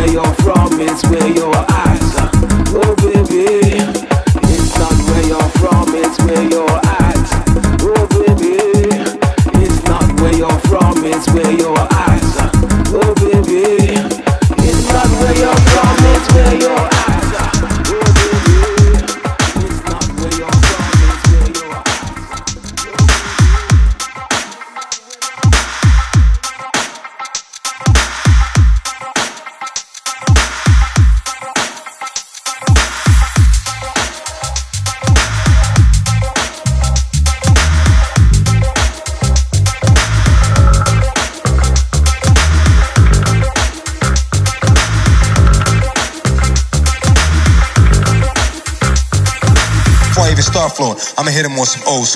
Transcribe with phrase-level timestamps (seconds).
[0.00, 1.99] where you're from, it's where you're at.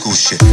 [0.05, 0.44] School shit.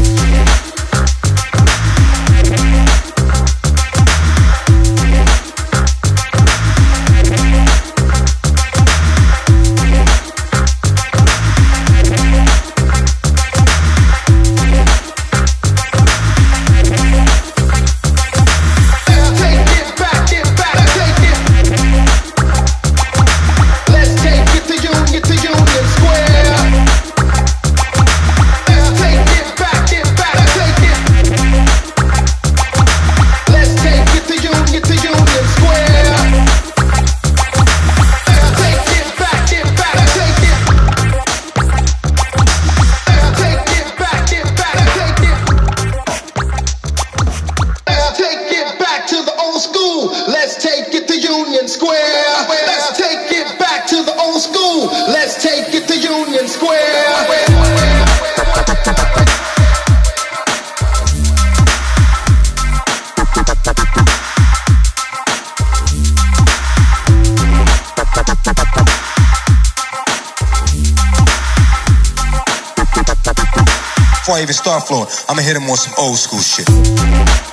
[74.72, 77.51] Start flowing, I'ma hit him on some old school shit.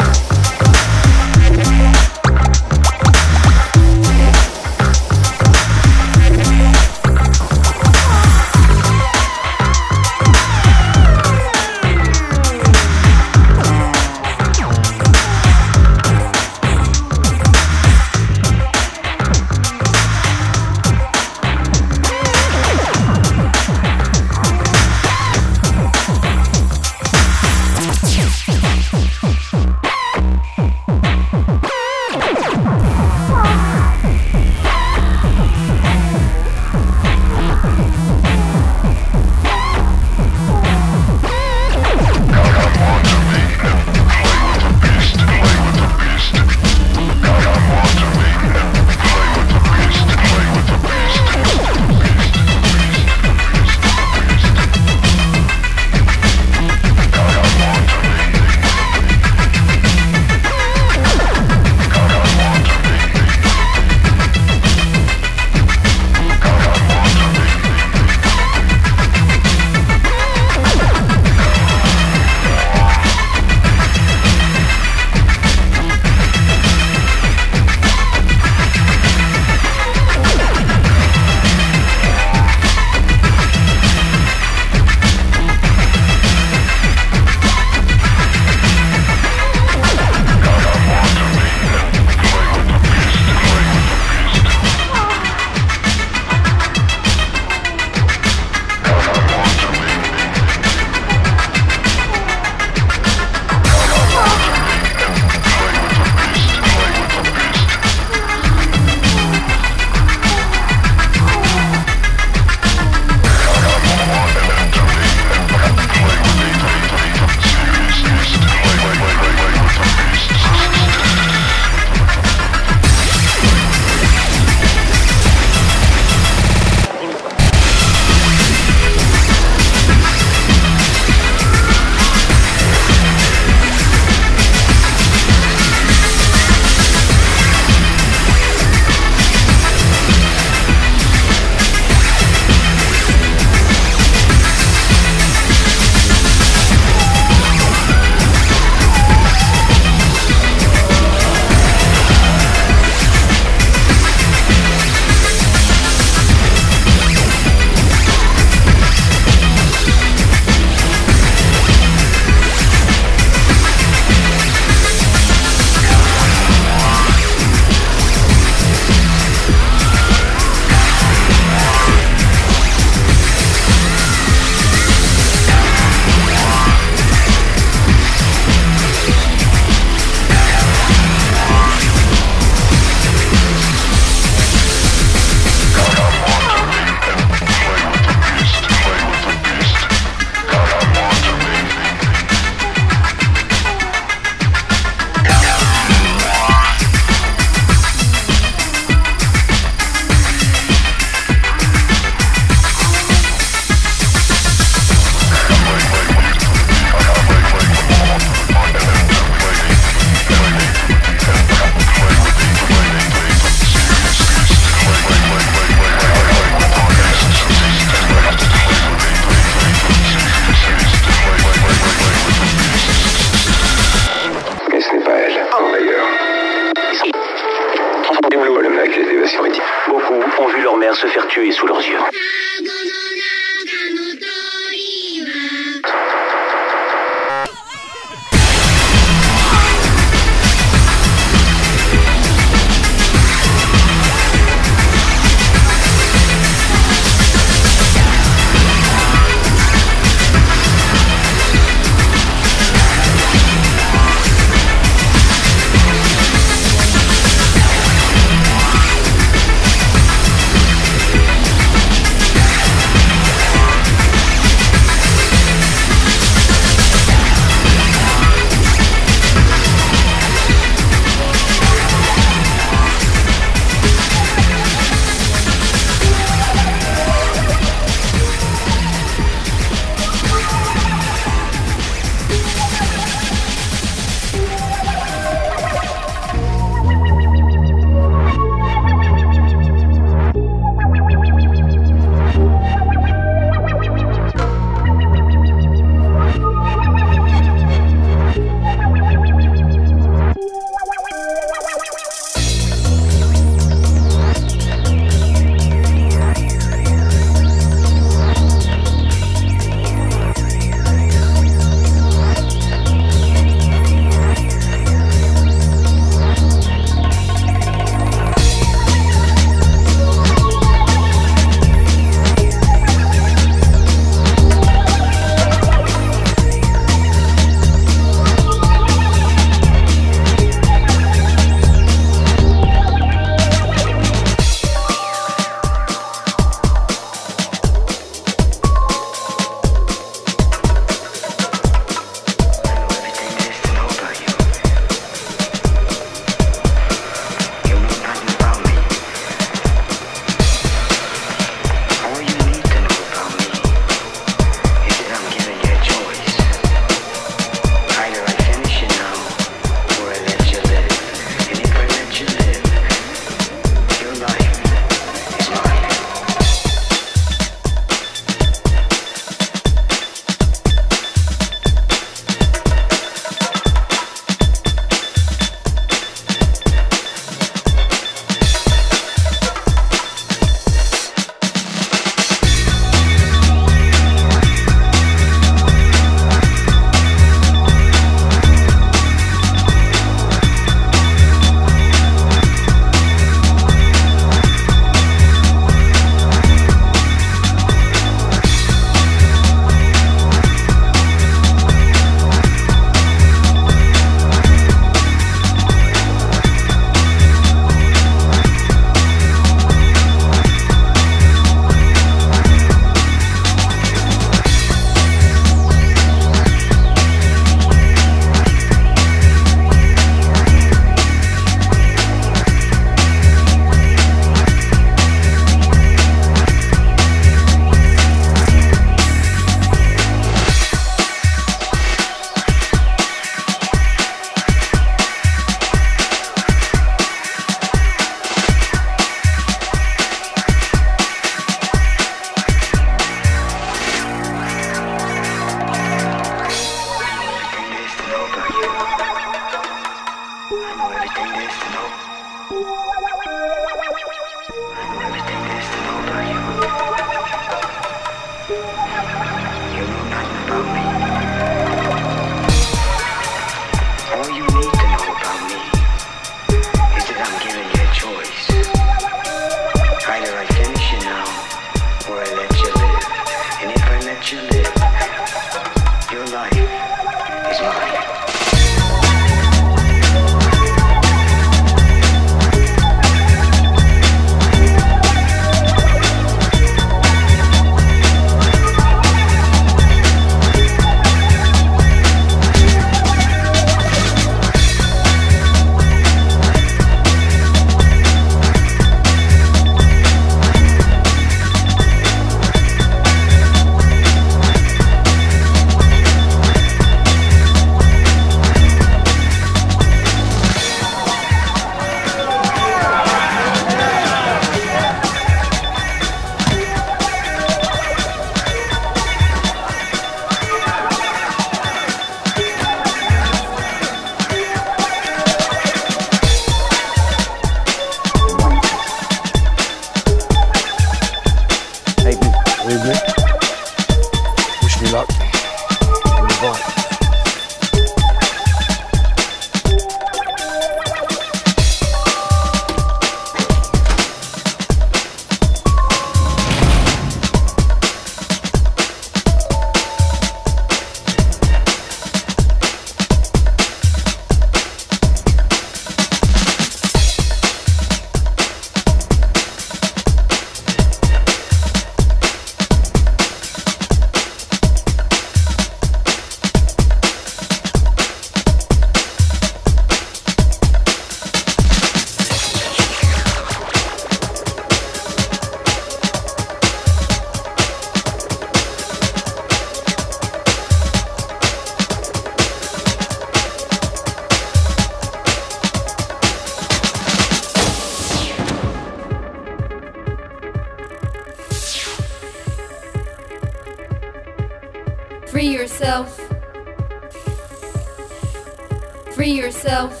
[599.18, 600.00] Free yourself.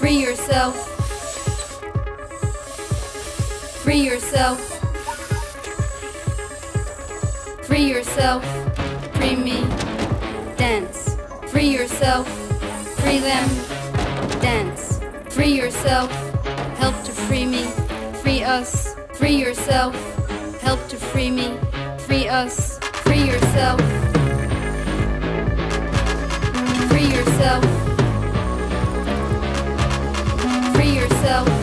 [0.00, 0.74] Free yourself.
[3.84, 4.58] Free yourself.
[7.62, 8.44] Free yourself.
[9.14, 9.60] Free me.
[10.56, 11.16] Dance.
[11.46, 12.26] Free yourself.
[12.98, 13.48] Free them.
[14.40, 14.98] Dance.
[15.30, 16.10] Free yourself.
[16.78, 17.62] Help to free me.
[18.24, 18.96] Free us.
[19.12, 19.94] Free yourself.
[20.62, 21.56] Help to free me.
[21.98, 22.80] Free us.
[23.04, 24.07] Free yourself.
[27.38, 27.64] yourself.
[30.74, 31.57] Free yourself.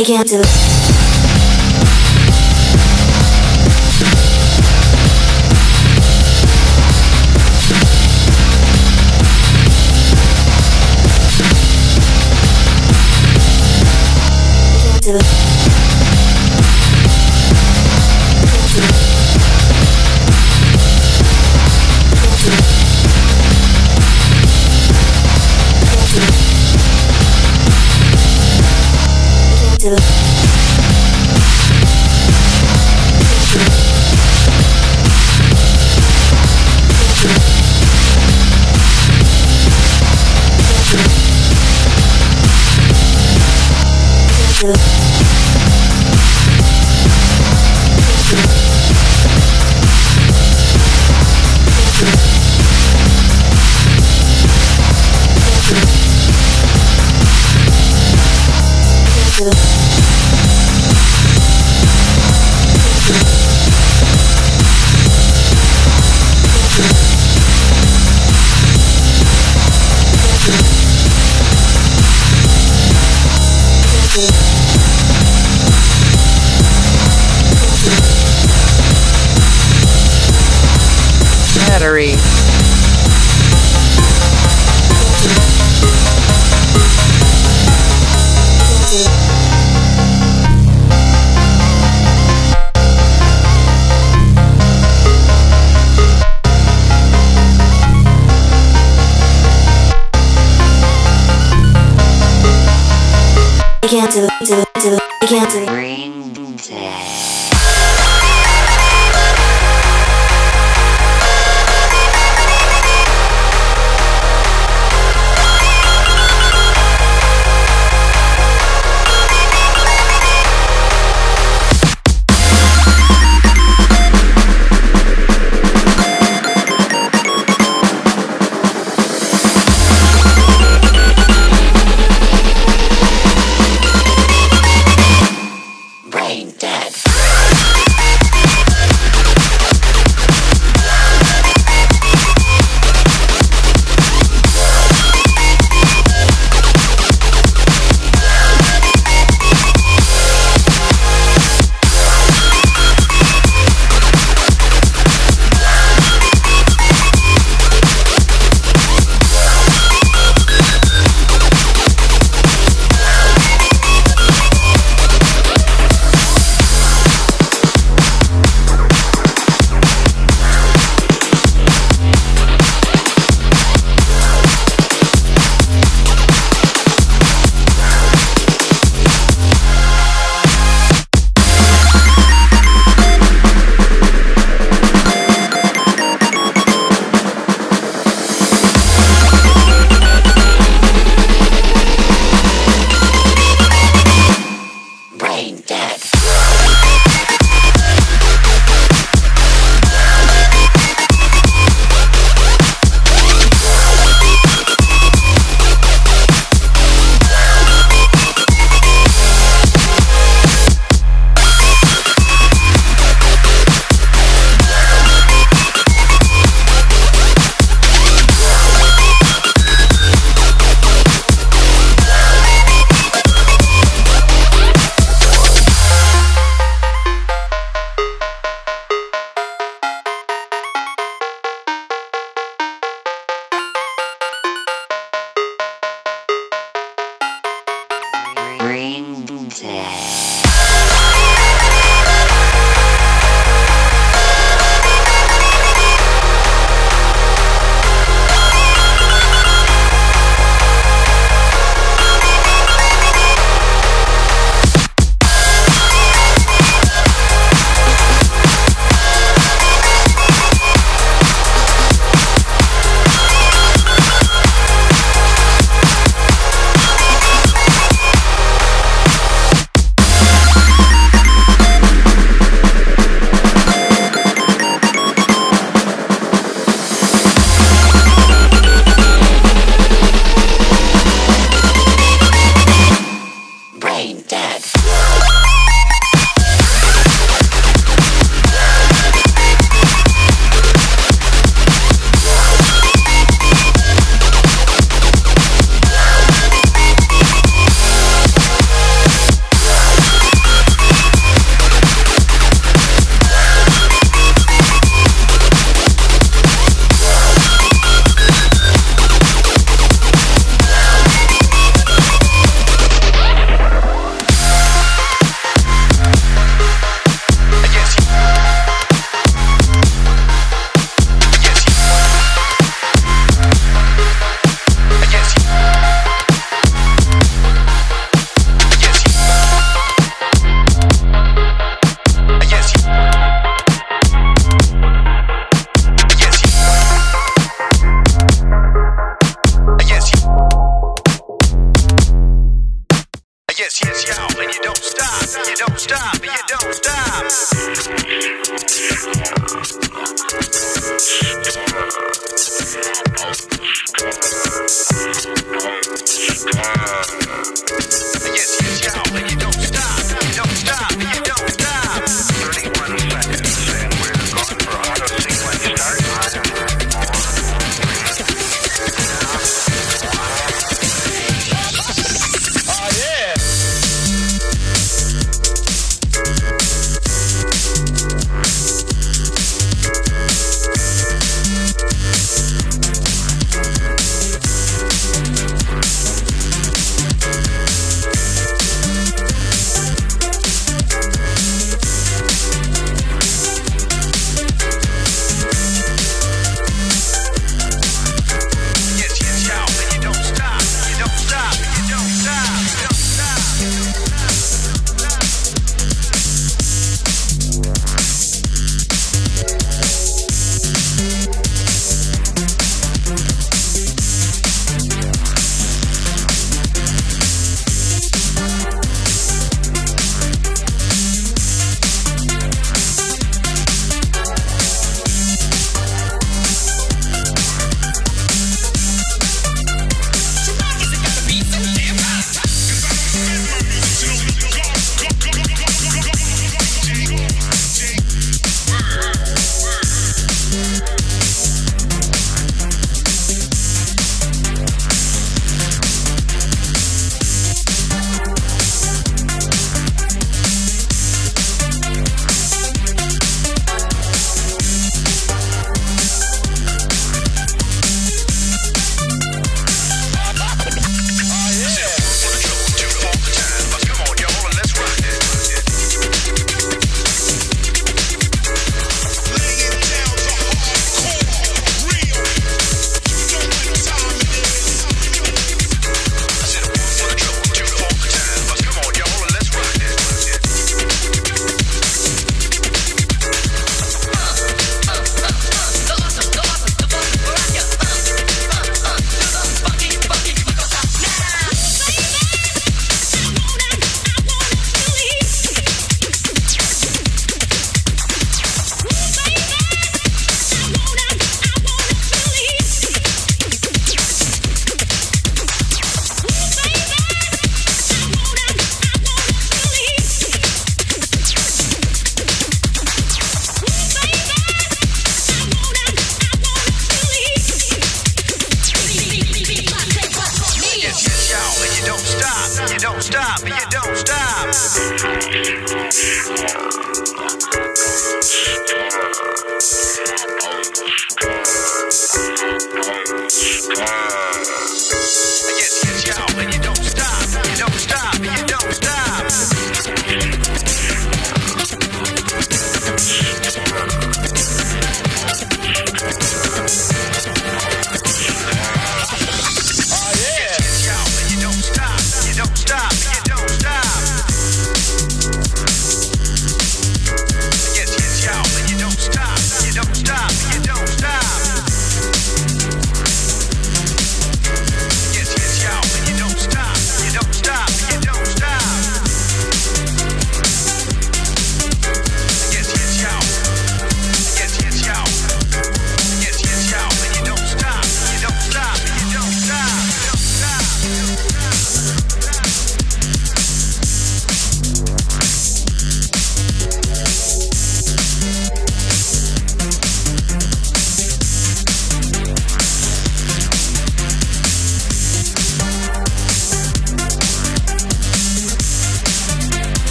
[0.00, 0.38] You can't do.
[0.40, 0.67] battery.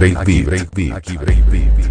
[0.00, 0.22] breakbeat.
[0.22, 0.96] Aqui breakbeat.
[0.96, 1.89] Aqui breakbeat.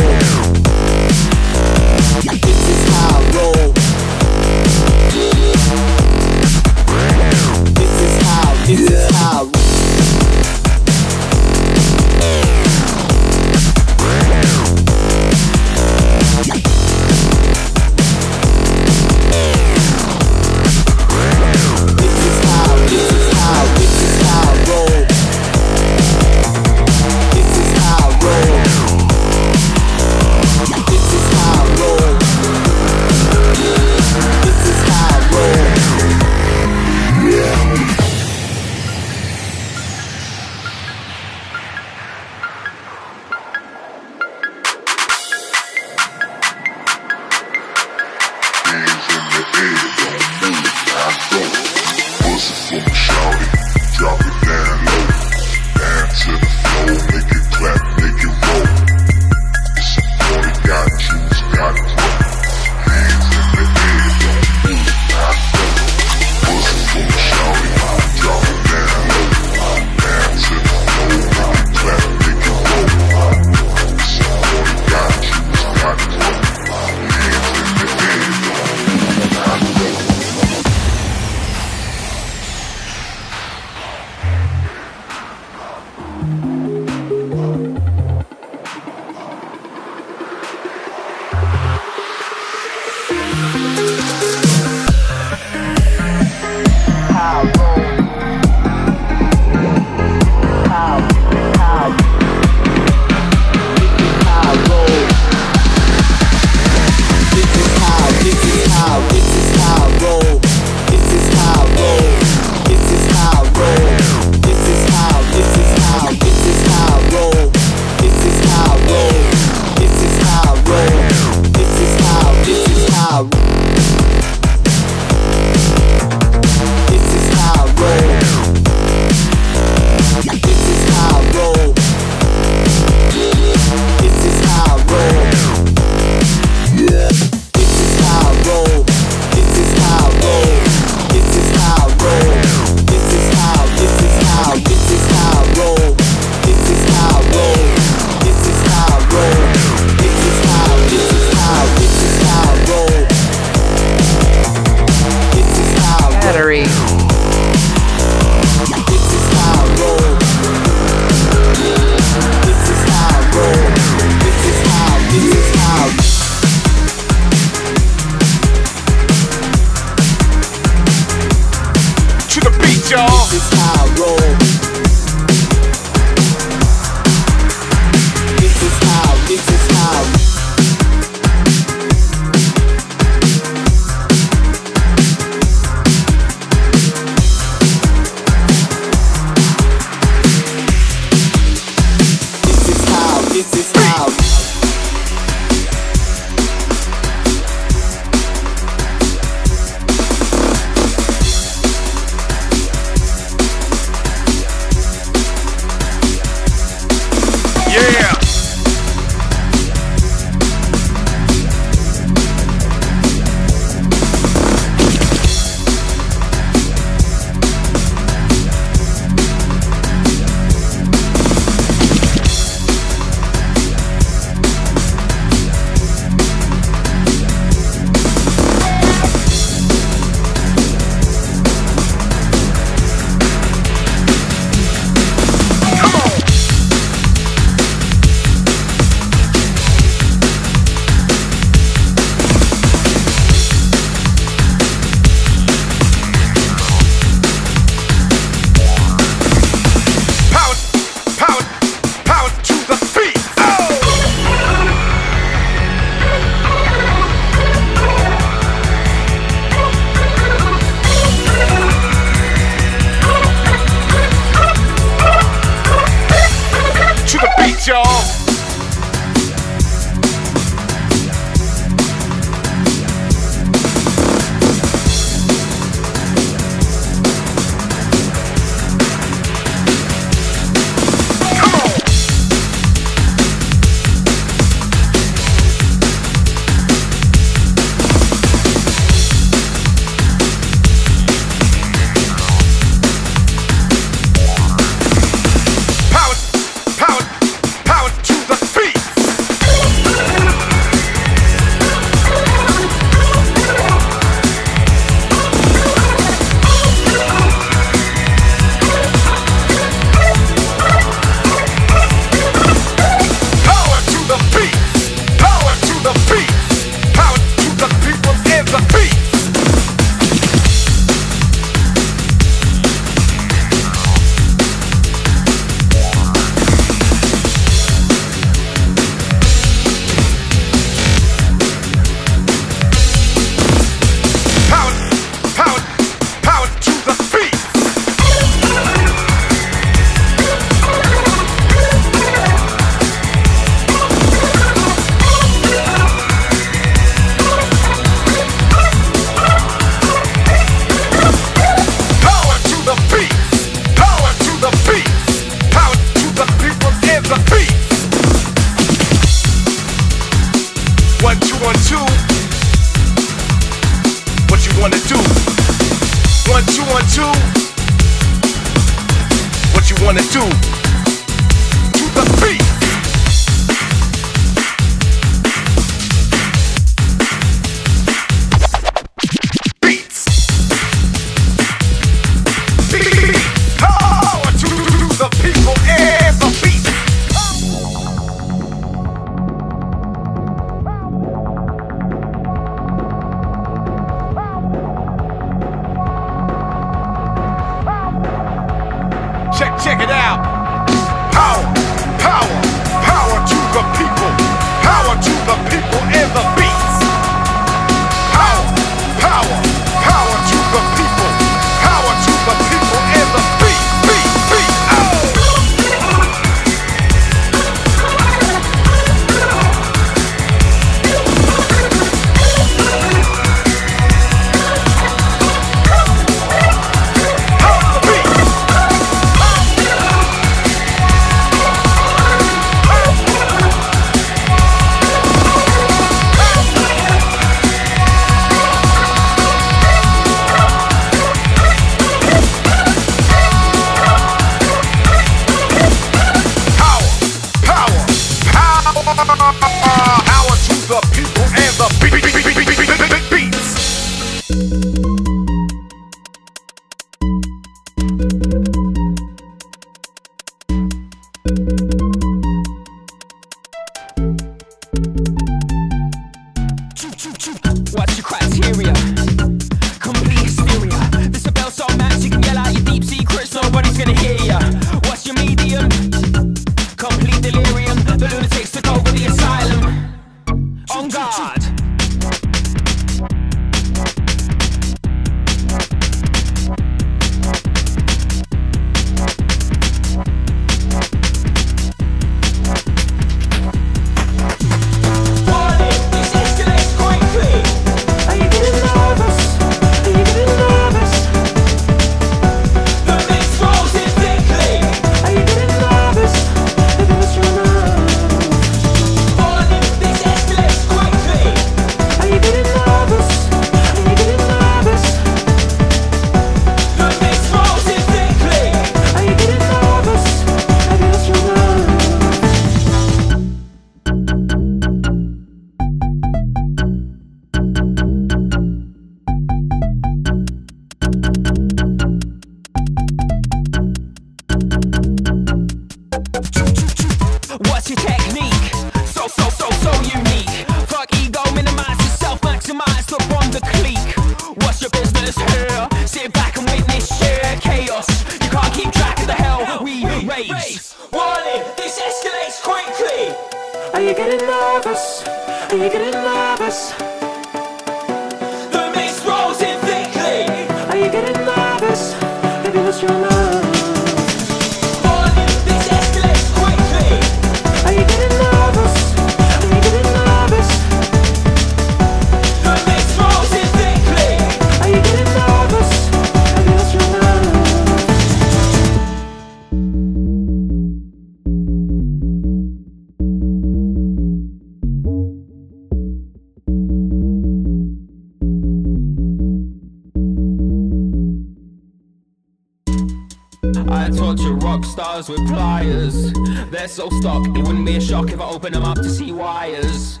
[596.90, 600.00] So it wouldn't be a shock if I open them up to see wires.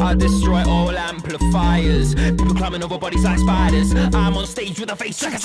[0.00, 2.14] I destroy all amplifiers.
[2.14, 3.94] People climbing over bodies like spiders.
[3.94, 5.38] I'm on stage with a face like a